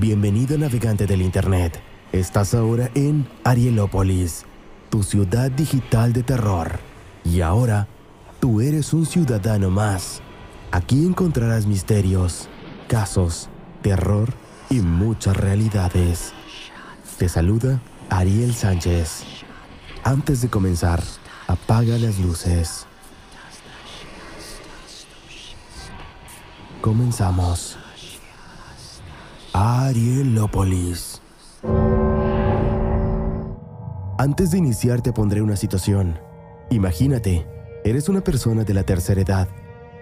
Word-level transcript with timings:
Bienvenido 0.00 0.56
navegante 0.56 1.06
del 1.08 1.22
Internet. 1.22 1.82
Estás 2.12 2.54
ahora 2.54 2.88
en 2.94 3.28
Arielópolis, 3.42 4.44
tu 4.90 5.02
ciudad 5.02 5.50
digital 5.50 6.12
de 6.12 6.22
terror. 6.22 6.78
Y 7.24 7.40
ahora, 7.40 7.88
tú 8.38 8.60
eres 8.60 8.92
un 8.92 9.06
ciudadano 9.06 9.70
más. 9.70 10.22
Aquí 10.70 11.04
encontrarás 11.04 11.66
misterios, 11.66 12.48
casos, 12.86 13.48
terror 13.82 14.28
y 14.70 14.82
muchas 14.82 15.36
realidades. 15.36 16.32
Te 17.18 17.28
saluda 17.28 17.82
Ariel 18.08 18.54
Sánchez. 18.54 19.24
Antes 20.04 20.42
de 20.42 20.48
comenzar, 20.48 21.02
apaga 21.48 21.98
las 21.98 22.20
luces. 22.20 22.86
Comenzamos. 26.80 27.76
Arielópolis. 29.88 31.22
Antes 34.18 34.50
de 34.50 34.58
iniciar 34.58 35.00
te 35.00 35.14
pondré 35.14 35.40
una 35.40 35.56
situación. 35.56 36.18
Imagínate, 36.68 37.46
eres 37.84 38.10
una 38.10 38.20
persona 38.20 38.64
de 38.64 38.74
la 38.74 38.82
tercera 38.82 39.22
edad. 39.22 39.48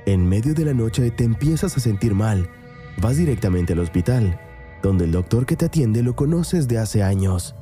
En 0.04 0.28
medio 0.28 0.54
de 0.54 0.64
la 0.64 0.74
noche 0.74 1.12
te 1.12 1.22
empiezas 1.22 1.76
a 1.76 1.80
sentir 1.80 2.14
mal. 2.14 2.50
Vas 3.00 3.16
directamente 3.16 3.74
al 3.74 3.78
hospital, 3.78 4.40
donde 4.82 5.04
el 5.04 5.12
doctor 5.12 5.46
que 5.46 5.54
te 5.54 5.66
atiende 5.66 6.02
lo 6.02 6.16
conoces 6.16 6.66
de 6.66 6.78
hace 6.78 7.04
años. 7.04 7.54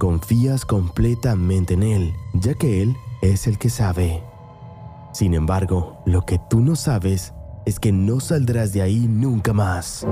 Confías 0.00 0.64
completamente 0.64 1.74
en 1.74 1.84
él, 1.84 2.12
ya 2.34 2.54
que 2.54 2.82
él 2.82 2.96
es 3.22 3.46
el 3.46 3.58
que 3.58 3.70
sabe. 3.70 4.20
Sin 5.12 5.32
embargo, 5.32 6.02
lo 6.06 6.26
que 6.26 6.40
tú 6.50 6.58
no 6.58 6.74
sabes 6.74 7.32
es 7.66 7.78
que 7.78 7.92
no 7.92 8.18
saldrás 8.18 8.72
de 8.72 8.82
ahí 8.82 9.06
nunca 9.06 9.52
más. 9.52 10.04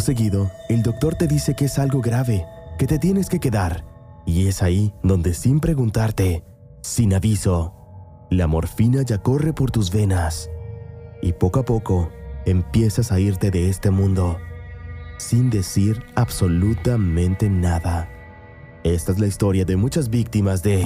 Seguido, 0.00 0.50
el 0.68 0.82
doctor 0.82 1.14
te 1.14 1.26
dice 1.26 1.54
que 1.54 1.66
es 1.66 1.78
algo 1.78 2.00
grave, 2.00 2.46
que 2.78 2.86
te 2.86 2.98
tienes 2.98 3.28
que 3.28 3.40
quedar. 3.40 3.84
Y 4.26 4.48
es 4.48 4.62
ahí 4.62 4.92
donde 5.02 5.34
sin 5.34 5.60
preguntarte, 5.60 6.44
sin 6.82 7.14
aviso, 7.14 7.74
la 8.30 8.46
morfina 8.46 9.02
ya 9.02 9.18
corre 9.18 9.52
por 9.52 9.70
tus 9.70 9.90
venas. 9.90 10.50
Y 11.22 11.32
poco 11.32 11.60
a 11.60 11.64
poco 11.64 12.10
empiezas 12.46 13.12
a 13.12 13.20
irte 13.20 13.50
de 13.50 13.68
este 13.68 13.90
mundo, 13.90 14.38
sin 15.18 15.50
decir 15.50 16.02
absolutamente 16.14 17.48
nada. 17.48 18.08
Esta 18.82 19.12
es 19.12 19.18
la 19.18 19.26
historia 19.26 19.64
de 19.64 19.76
muchas 19.76 20.10
víctimas 20.10 20.62
de 20.62 20.84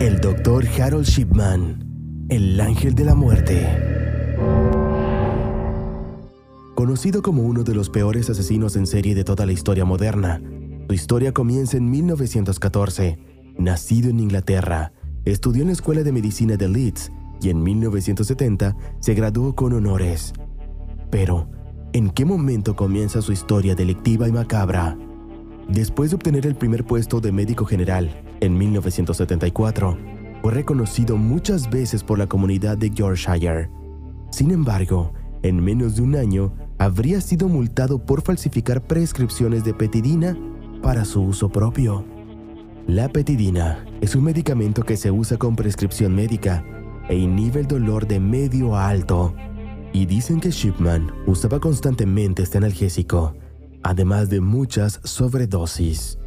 el 0.00 0.20
doctor 0.20 0.66
Harold 0.80 1.06
Shipman, 1.06 2.26
el 2.28 2.60
ángel 2.60 2.94
de 2.94 3.04
la 3.04 3.14
muerte. 3.14 3.97
Conocido 6.78 7.22
como 7.22 7.42
uno 7.42 7.64
de 7.64 7.74
los 7.74 7.90
peores 7.90 8.30
asesinos 8.30 8.76
en 8.76 8.86
serie 8.86 9.16
de 9.16 9.24
toda 9.24 9.44
la 9.46 9.50
historia 9.50 9.84
moderna, 9.84 10.40
su 10.86 10.94
historia 10.94 11.32
comienza 11.32 11.76
en 11.76 11.90
1914. 11.90 13.18
Nacido 13.58 14.10
en 14.10 14.20
Inglaterra, 14.20 14.92
estudió 15.24 15.62
en 15.62 15.70
la 15.70 15.72
Escuela 15.72 16.04
de 16.04 16.12
Medicina 16.12 16.56
de 16.56 16.68
Leeds 16.68 17.10
y 17.42 17.50
en 17.50 17.64
1970 17.64 18.76
se 19.00 19.14
graduó 19.14 19.56
con 19.56 19.72
honores. 19.72 20.32
Pero, 21.10 21.50
¿en 21.92 22.10
qué 22.10 22.24
momento 22.24 22.76
comienza 22.76 23.22
su 23.22 23.32
historia 23.32 23.74
delictiva 23.74 24.28
y 24.28 24.32
macabra? 24.32 24.96
Después 25.68 26.10
de 26.10 26.14
obtener 26.14 26.46
el 26.46 26.54
primer 26.54 26.84
puesto 26.84 27.20
de 27.20 27.32
médico 27.32 27.64
general 27.64 28.22
en 28.38 28.56
1974, 28.56 29.98
fue 30.42 30.52
reconocido 30.52 31.16
muchas 31.16 31.68
veces 31.70 32.04
por 32.04 32.20
la 32.20 32.28
comunidad 32.28 32.78
de 32.78 32.90
Yorkshire. 32.90 33.68
Sin 34.30 34.52
embargo, 34.52 35.12
en 35.42 35.62
menos 35.62 35.96
de 35.96 36.02
un 36.02 36.14
año 36.14 36.52
habría 36.78 37.20
sido 37.20 37.48
multado 37.48 37.98
por 37.98 38.22
falsificar 38.22 38.80
prescripciones 38.80 39.64
de 39.64 39.74
petidina 39.74 40.36
para 40.82 41.04
su 41.04 41.22
uso 41.22 41.48
propio. 41.48 42.04
La 42.86 43.08
petidina 43.08 43.84
es 44.00 44.14
un 44.14 44.24
medicamento 44.24 44.82
que 44.82 44.96
se 44.96 45.10
usa 45.10 45.36
con 45.36 45.56
prescripción 45.56 46.14
médica 46.14 46.64
e 47.08 47.16
inhibe 47.16 47.60
el 47.60 47.66
dolor 47.66 48.06
de 48.06 48.20
medio 48.20 48.76
a 48.76 48.88
alto. 48.88 49.34
Y 49.92 50.06
dicen 50.06 50.40
que 50.40 50.50
Shipman 50.50 51.10
usaba 51.26 51.58
constantemente 51.58 52.42
este 52.42 52.58
analgésico, 52.58 53.34
además 53.82 54.30
de 54.30 54.40
muchas 54.40 55.00
sobredosis. 55.02 56.18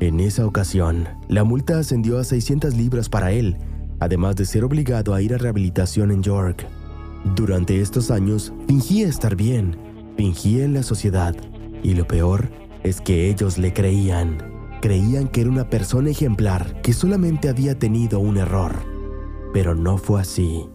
En 0.00 0.20
esa 0.20 0.46
ocasión, 0.46 1.08
la 1.28 1.44
multa 1.44 1.78
ascendió 1.78 2.18
a 2.18 2.24
600 2.24 2.74
libras 2.74 3.08
para 3.08 3.30
él, 3.30 3.56
además 4.00 4.34
de 4.36 4.44
ser 4.44 4.64
obligado 4.64 5.14
a 5.14 5.22
ir 5.22 5.34
a 5.34 5.38
rehabilitación 5.38 6.10
en 6.10 6.22
York. 6.22 6.66
Durante 7.24 7.80
estos 7.80 8.10
años 8.10 8.52
fingía 8.68 9.08
estar 9.08 9.34
bien, 9.34 9.78
fingía 10.16 10.64
en 10.64 10.74
la 10.74 10.82
sociedad 10.82 11.34
y 11.82 11.94
lo 11.94 12.06
peor 12.06 12.50
es 12.82 13.00
que 13.00 13.30
ellos 13.30 13.56
le 13.56 13.72
creían. 13.72 14.52
Creían 14.82 15.28
que 15.28 15.40
era 15.40 15.50
una 15.50 15.70
persona 15.70 16.10
ejemplar 16.10 16.82
que 16.82 16.92
solamente 16.92 17.48
había 17.48 17.78
tenido 17.78 18.20
un 18.20 18.36
error. 18.36 18.76
Pero 19.54 19.74
no 19.74 19.96
fue 19.96 20.20
así. 20.20 20.66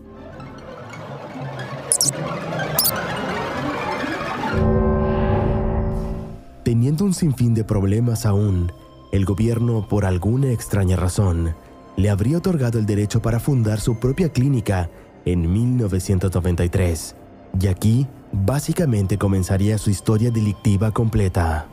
Teniendo 6.64 7.06
un 7.06 7.14
sinfín 7.14 7.54
de 7.54 7.64
problemas 7.64 8.26
aún, 8.26 8.72
el 9.12 9.26
gobierno, 9.26 9.88
por 9.88 10.06
alguna 10.06 10.52
extraña 10.52 10.96
razón, 10.96 11.56
le 11.96 12.10
habría 12.10 12.38
otorgado 12.38 12.80
el 12.80 12.86
derecho 12.88 13.22
para 13.22 13.40
fundar 13.40 13.80
su 13.80 14.00
propia 14.00 14.30
clínica 14.30 14.90
en 15.26 15.52
1993. 15.52 17.16
Y 17.62 17.68
aquí, 17.68 18.08
básicamente 18.32 19.18
comenzaría 19.18 19.78
su 19.78 19.90
historia 19.90 20.32
delictiva 20.32 20.92
completa. 20.92 21.68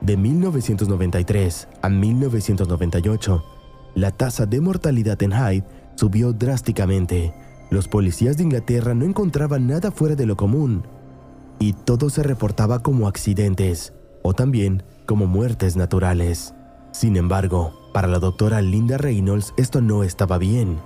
De 0.00 0.16
1993 0.16 1.68
a 1.80 1.88
1998, 1.88 3.44
la 3.94 4.10
tasa 4.10 4.46
de 4.46 4.60
mortalidad 4.60 5.22
en 5.22 5.32
Hyde 5.32 5.64
subió 5.94 6.32
drásticamente. 6.32 7.34
Los 7.70 7.88
policías 7.88 8.36
de 8.36 8.42
Inglaterra 8.44 8.94
no 8.94 9.04
encontraban 9.04 9.66
nada 9.66 9.90
fuera 9.90 10.14
de 10.14 10.26
lo 10.26 10.36
común 10.36 10.82
y 11.58 11.74
todo 11.74 12.10
se 12.10 12.22
reportaba 12.22 12.82
como 12.82 13.06
accidentes 13.06 13.92
o 14.22 14.34
también 14.34 14.82
como 15.06 15.26
muertes 15.26 15.76
naturales. 15.76 16.54
Sin 16.90 17.16
embargo, 17.16 17.72
para 17.92 18.08
la 18.08 18.18
doctora 18.18 18.60
Linda 18.60 18.98
Reynolds 18.98 19.54
esto 19.56 19.80
no 19.80 20.02
estaba 20.02 20.38
bien. 20.38 20.78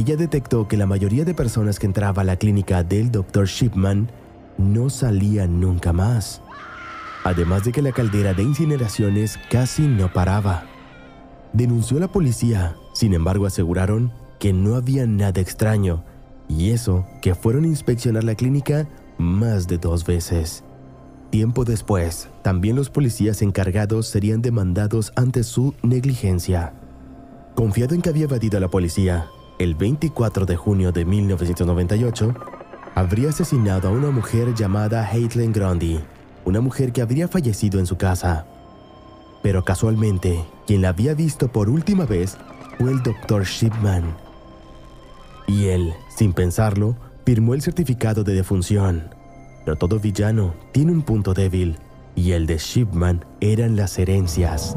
Ella 0.00 0.16
detectó 0.16 0.66
que 0.66 0.78
la 0.78 0.86
mayoría 0.86 1.26
de 1.26 1.34
personas 1.34 1.78
que 1.78 1.84
entraba 1.84 2.22
a 2.22 2.24
la 2.24 2.36
clínica 2.36 2.82
del 2.82 3.10
Dr. 3.10 3.46
Shipman 3.46 4.10
no 4.56 4.88
salían 4.88 5.60
nunca 5.60 5.92
más. 5.92 6.40
Además 7.22 7.64
de 7.64 7.72
que 7.72 7.82
la 7.82 7.92
caldera 7.92 8.32
de 8.32 8.42
incineraciones 8.42 9.38
casi 9.50 9.82
no 9.82 10.10
paraba. 10.10 10.64
Denunció 11.52 11.98
a 11.98 12.00
la 12.00 12.08
policía, 12.08 12.76
sin 12.94 13.12
embargo 13.12 13.44
aseguraron 13.44 14.10
que 14.38 14.54
no 14.54 14.74
había 14.74 15.06
nada 15.06 15.38
extraño, 15.38 16.02
y 16.48 16.70
eso 16.70 17.06
que 17.20 17.34
fueron 17.34 17.64
a 17.64 17.68
inspeccionar 17.68 18.24
la 18.24 18.36
clínica 18.36 18.88
más 19.18 19.68
de 19.68 19.76
dos 19.76 20.06
veces. 20.06 20.64
Tiempo 21.28 21.66
después, 21.66 22.30
también 22.40 22.74
los 22.74 22.88
policías 22.88 23.42
encargados 23.42 24.06
serían 24.06 24.40
demandados 24.40 25.12
ante 25.14 25.42
su 25.42 25.74
negligencia. 25.82 26.72
Confiado 27.54 27.94
en 27.94 28.00
que 28.00 28.08
había 28.08 28.24
evadido 28.24 28.56
a 28.56 28.60
la 28.60 28.68
policía, 28.68 29.28
el 29.60 29.74
24 29.74 30.46
de 30.46 30.56
junio 30.56 30.90
de 30.90 31.04
1998, 31.04 32.34
habría 32.94 33.28
asesinado 33.28 33.88
a 33.88 33.90
una 33.90 34.10
mujer 34.10 34.54
llamada 34.54 35.06
Heitlin 35.12 35.52
Grundy, 35.52 36.00
una 36.46 36.62
mujer 36.62 36.92
que 36.92 37.02
habría 37.02 37.28
fallecido 37.28 37.78
en 37.78 37.84
su 37.84 37.98
casa. 37.98 38.46
Pero 39.42 39.62
casualmente, 39.62 40.42
quien 40.66 40.80
la 40.80 40.88
había 40.88 41.12
visto 41.12 41.52
por 41.52 41.68
última 41.68 42.06
vez 42.06 42.38
fue 42.78 42.90
el 42.90 43.02
Dr. 43.02 43.44
Shipman. 43.44 44.16
Y 45.46 45.66
él, 45.66 45.92
sin 46.08 46.32
pensarlo, 46.32 46.96
firmó 47.26 47.52
el 47.52 47.60
certificado 47.60 48.24
de 48.24 48.32
defunción. 48.32 49.10
Pero 49.66 49.76
todo 49.76 50.00
villano 50.00 50.54
tiene 50.72 50.90
un 50.90 51.02
punto 51.02 51.34
débil, 51.34 51.76
y 52.16 52.32
el 52.32 52.46
de 52.46 52.56
Shipman 52.56 53.26
eran 53.42 53.76
las 53.76 53.98
herencias. 53.98 54.74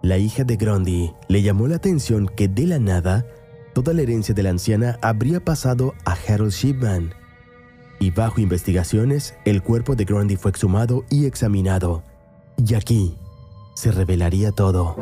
La 0.00 0.16
hija 0.16 0.44
de 0.44 0.56
Grundy 0.56 1.12
le 1.28 1.42
llamó 1.42 1.68
la 1.68 1.76
atención 1.76 2.26
que 2.26 2.48
de 2.48 2.66
la 2.66 2.78
nada 2.78 3.26
toda 3.72 3.94
la 3.94 4.02
herencia 4.02 4.34
de 4.34 4.42
la 4.42 4.50
anciana 4.50 4.98
habría 5.02 5.44
pasado 5.44 5.94
a 6.04 6.12
Harold 6.12 6.52
Shipman. 6.52 7.14
Y 7.98 8.10
bajo 8.10 8.40
investigaciones, 8.40 9.34
el 9.44 9.62
cuerpo 9.62 9.94
de 9.94 10.04
Grundy 10.04 10.36
fue 10.36 10.50
exhumado 10.50 11.04
y 11.10 11.26
examinado. 11.26 12.02
Y 12.56 12.74
aquí 12.74 13.16
se 13.74 13.92
revelaría 13.92 14.52
todo. 14.52 14.96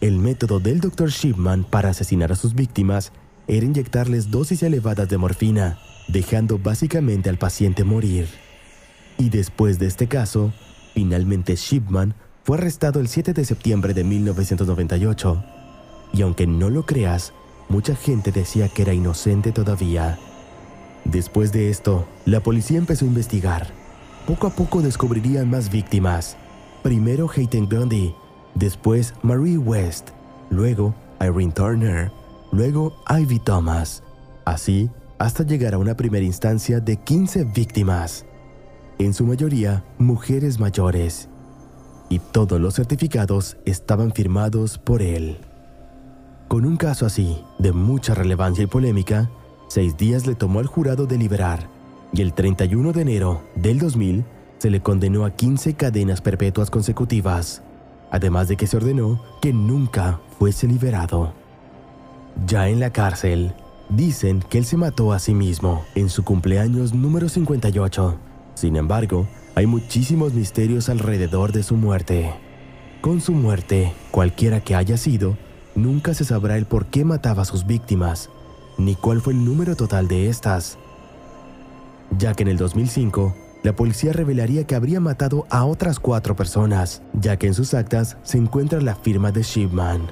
El 0.00 0.18
método 0.18 0.60
del 0.60 0.80
Dr. 0.80 1.08
Shipman 1.08 1.64
para 1.64 1.90
asesinar 1.90 2.30
a 2.30 2.36
sus 2.36 2.54
víctimas 2.54 3.12
era 3.48 3.64
inyectarles 3.64 4.30
dosis 4.30 4.62
elevadas 4.62 5.08
de 5.08 5.18
morfina, 5.18 5.78
dejando 6.08 6.58
básicamente 6.58 7.30
al 7.30 7.38
paciente 7.38 7.84
morir. 7.84 8.28
Y 9.18 9.30
después 9.30 9.78
de 9.78 9.86
este 9.86 10.06
caso, 10.06 10.52
finalmente 10.94 11.56
Shipman 11.56 12.14
fue 12.44 12.58
arrestado 12.58 13.00
el 13.00 13.08
7 13.08 13.32
de 13.32 13.44
septiembre 13.44 13.94
de 13.94 14.04
1998 14.04 15.55
y 16.16 16.22
aunque 16.22 16.46
no 16.46 16.70
lo 16.70 16.86
creas, 16.86 17.32
mucha 17.68 17.94
gente 17.94 18.32
decía 18.32 18.68
que 18.68 18.82
era 18.82 18.94
inocente 18.94 19.52
todavía. 19.52 20.18
Después 21.04 21.52
de 21.52 21.68
esto, 21.68 22.06
la 22.24 22.40
policía 22.40 22.78
empezó 22.78 23.04
a 23.04 23.08
investigar. 23.08 23.66
Poco 24.26 24.46
a 24.46 24.50
poco 24.50 24.80
descubrirían 24.80 25.50
más 25.50 25.70
víctimas. 25.70 26.36
Primero 26.82 27.28
Hayden 27.34 27.68
Grundy, 27.68 28.14
después 28.54 29.14
Marie 29.22 29.58
West, 29.58 30.10
luego 30.50 30.94
Irene 31.20 31.52
Turner, 31.52 32.10
luego 32.50 32.96
Ivy 33.08 33.38
Thomas. 33.40 34.02
Así, 34.44 34.90
hasta 35.18 35.44
llegar 35.44 35.74
a 35.74 35.78
una 35.78 35.96
primera 35.96 36.24
instancia 36.24 36.80
de 36.80 36.96
15 36.96 37.44
víctimas, 37.44 38.24
en 38.98 39.12
su 39.12 39.26
mayoría 39.26 39.84
mujeres 39.98 40.58
mayores, 40.58 41.28
y 42.08 42.20
todos 42.20 42.60
los 42.60 42.74
certificados 42.74 43.56
estaban 43.64 44.12
firmados 44.12 44.78
por 44.78 45.02
él. 45.02 45.38
Con 46.48 46.64
un 46.64 46.76
caso 46.76 47.06
así, 47.06 47.42
de 47.58 47.72
mucha 47.72 48.14
relevancia 48.14 48.62
y 48.62 48.66
polémica, 48.68 49.28
seis 49.68 49.96
días 49.96 50.26
le 50.26 50.36
tomó 50.36 50.60
al 50.60 50.66
jurado 50.66 51.06
deliberar, 51.06 51.68
y 52.12 52.22
el 52.22 52.34
31 52.34 52.92
de 52.92 53.02
enero 53.02 53.42
del 53.56 53.80
2000 53.80 54.24
se 54.58 54.70
le 54.70 54.80
condenó 54.80 55.24
a 55.24 55.32
15 55.32 55.74
cadenas 55.74 56.20
perpetuas 56.20 56.70
consecutivas, 56.70 57.62
además 58.12 58.46
de 58.46 58.56
que 58.56 58.68
se 58.68 58.76
ordenó 58.76 59.20
que 59.42 59.52
nunca 59.52 60.20
fuese 60.38 60.68
liberado. 60.68 61.32
Ya 62.46 62.68
en 62.68 62.78
la 62.78 62.90
cárcel, 62.90 63.52
dicen 63.88 64.40
que 64.40 64.58
él 64.58 64.66
se 64.66 64.76
mató 64.76 65.12
a 65.12 65.18
sí 65.18 65.34
mismo 65.34 65.84
en 65.96 66.08
su 66.08 66.22
cumpleaños 66.22 66.94
número 66.94 67.28
58. 67.28 68.16
Sin 68.54 68.76
embargo, 68.76 69.26
hay 69.56 69.66
muchísimos 69.66 70.32
misterios 70.32 70.88
alrededor 70.88 71.50
de 71.50 71.64
su 71.64 71.74
muerte. 71.74 72.32
Con 73.00 73.20
su 73.20 73.32
muerte, 73.32 73.92
cualquiera 74.12 74.60
que 74.60 74.74
haya 74.74 74.96
sido, 74.96 75.36
nunca 75.76 76.14
se 76.14 76.24
sabrá 76.24 76.56
el 76.56 76.66
por 76.66 76.86
qué 76.86 77.04
mataba 77.04 77.42
a 77.42 77.44
sus 77.44 77.66
víctimas, 77.66 78.30
ni 78.78 78.96
cuál 78.96 79.20
fue 79.20 79.34
el 79.34 79.44
número 79.44 79.76
total 79.76 80.08
de 80.08 80.28
estas. 80.28 80.78
Ya 82.18 82.34
que 82.34 82.42
en 82.42 82.48
el 82.48 82.56
2005, 82.56 83.34
la 83.62 83.74
policía 83.74 84.12
revelaría 84.12 84.64
que 84.64 84.74
habría 84.74 85.00
matado 85.00 85.46
a 85.50 85.64
otras 85.64 86.00
cuatro 86.00 86.36
personas, 86.36 87.02
ya 87.12 87.36
que 87.36 87.46
en 87.46 87.54
sus 87.54 87.74
actas 87.74 88.16
se 88.22 88.38
encuentra 88.38 88.80
la 88.80 88.94
firma 88.94 89.32
de 89.32 89.42
Shipman. 89.42 90.06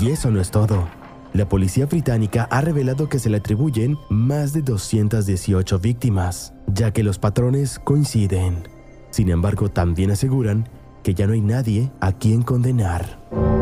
Y 0.00 0.10
eso 0.10 0.30
no 0.30 0.40
es 0.40 0.50
todo. 0.50 0.88
La 1.34 1.48
policía 1.48 1.86
británica 1.86 2.46
ha 2.50 2.60
revelado 2.60 3.08
que 3.08 3.18
se 3.18 3.30
le 3.30 3.38
atribuyen 3.38 3.96
más 4.10 4.52
de 4.52 4.62
218 4.62 5.78
víctimas, 5.78 6.52
ya 6.66 6.92
que 6.92 7.02
los 7.02 7.18
patrones 7.18 7.78
coinciden. 7.78 8.68
Sin 9.10 9.30
embargo, 9.30 9.70
también 9.70 10.10
aseguran 10.10 10.68
que 11.02 11.14
ya 11.14 11.26
no 11.26 11.32
hay 11.32 11.40
nadie 11.40 11.90
a 12.00 12.12
quien 12.12 12.42
condenar. 12.42 13.61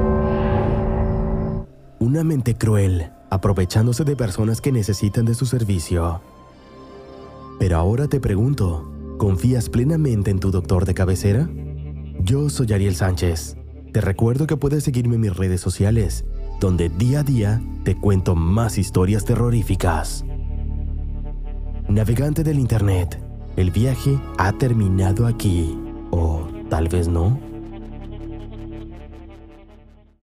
Una 2.01 2.25
mente 2.25 2.55
cruel, 2.55 3.11
aprovechándose 3.29 4.05
de 4.05 4.17
personas 4.17 4.63
que 4.63 4.73
necesitan 4.73 5.27
de 5.27 5.35
su 5.35 5.45
servicio. 5.45 6.23
Pero 7.59 7.77
ahora 7.77 8.09
te 8.09 8.21
pregunto, 8.21 8.91
¿confías 9.19 9.69
plenamente 9.69 10.31
en 10.31 10.41
tu 10.41 10.51
doctor 10.51 10.87
de 10.87 10.95
cabecera? 10.95 11.51
Yo 12.21 12.49
soy 12.49 12.73
Ariel 12.73 12.97
Sánchez. 12.97 13.59
Te 13.93 14.01
recuerdo 14.01 14.47
que 14.47 14.57
puedes 14.57 14.83
seguirme 14.83 15.17
en 15.17 15.21
mis 15.21 15.37
redes 15.37 15.61
sociales, 15.61 16.25
donde 16.59 16.89
día 16.89 17.21
a 17.21 17.23
día 17.23 17.63
te 17.85 17.95
cuento 17.95 18.35
más 18.35 18.79
historias 18.79 19.27
terroríficas. 19.27 20.25
Navegante 21.87 22.43
del 22.43 22.59
Internet, 22.59 23.23
el 23.57 23.73
viaje 23.73 24.19
ha 24.39 24.53
terminado 24.53 25.27
aquí. 25.27 25.79
O 26.11 26.49
tal 26.71 26.89
vez 26.89 27.09
no. 27.09 27.50